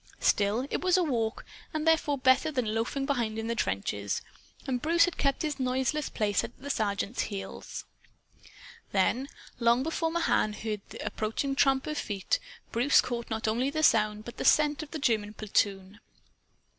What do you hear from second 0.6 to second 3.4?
it was a walk, and therefore better than loafing behind